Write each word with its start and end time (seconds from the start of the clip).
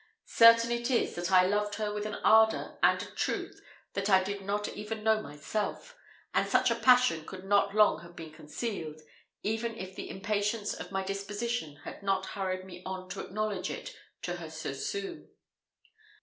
Certain 0.25 0.71
it 0.71 0.89
is, 0.89 1.13
that 1.13 1.31
I 1.31 1.45
loved 1.45 1.75
her 1.75 1.93
with 1.93 2.07
an 2.07 2.15
ardour 2.23 2.79
and 2.81 2.99
a 3.03 3.11
truth 3.11 3.61
that 3.93 4.09
I 4.09 4.23
did 4.23 4.41
not 4.41 4.67
even 4.69 5.03
know 5.03 5.21
myself; 5.21 5.95
and 6.33 6.49
such 6.49 6.71
a 6.71 6.75
passion 6.75 7.23
could 7.23 7.45
not 7.45 7.75
long 7.75 8.01
have 8.01 8.15
been 8.15 8.31
concealed, 8.33 8.99
even 9.43 9.77
if 9.77 9.93
the 9.95 10.09
impatience 10.09 10.73
of 10.73 10.91
my 10.91 11.03
disposition 11.03 11.75
had 11.85 12.01
not 12.01 12.25
hurried 12.33 12.65
me 12.65 12.81
on 12.83 13.09
to 13.09 13.19
acknowledge 13.21 13.69
it 13.69 13.95
to 14.23 14.37
her 14.37 14.49
so 14.49 14.73
soon. 14.73 15.29